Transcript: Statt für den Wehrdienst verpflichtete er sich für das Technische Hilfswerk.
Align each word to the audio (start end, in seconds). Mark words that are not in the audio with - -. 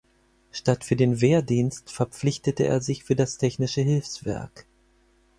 Statt 0.49 0.83
für 0.83 0.95
den 0.95 1.21
Wehrdienst 1.21 1.91
verpflichtete 1.91 2.63
er 2.65 2.81
sich 2.81 3.03
für 3.03 3.15
das 3.15 3.37
Technische 3.37 3.81
Hilfswerk. 3.81 4.65